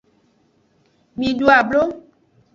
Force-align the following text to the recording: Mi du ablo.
Mi 1.19 1.35
du 1.43 1.53
ablo. 1.59 1.85